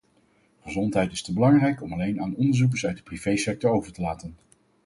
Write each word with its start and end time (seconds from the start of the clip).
Gezondheid 0.61 1.11
is 1.11 1.21
te 1.21 1.33
belangrijk 1.33 1.81
om 1.81 1.93
alleen 1.93 2.21
aan 2.21 2.35
onderzoekers 2.35 2.85
uit 2.85 2.97
de 2.97 3.03
privé-sector 3.03 3.71
over 3.71 3.91
te 3.93 4.01
laten. 4.01 4.35